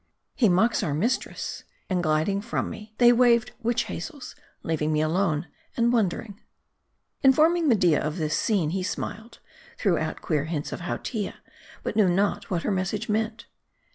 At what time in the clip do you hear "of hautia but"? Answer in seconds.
10.71-11.95